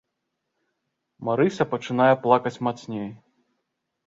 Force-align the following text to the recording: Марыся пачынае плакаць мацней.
Марыся 1.29 1.63
пачынае 1.75 2.09
плакаць 2.25 2.55
мацней. 2.71 3.07